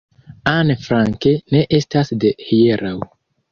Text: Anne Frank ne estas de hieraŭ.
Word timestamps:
Anne 0.51 0.75
Frank 0.85 1.27
ne 1.55 1.63
estas 1.81 2.11
de 2.25 2.35
hieraŭ. 2.51 2.97